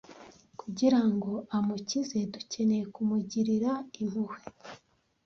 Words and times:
kugira 0.59 0.99
ngo 1.11 1.31
amukize 1.57 2.17
dukeneye 2.33 2.83
kumugirira 2.93 3.71
impuhwe 4.01 4.39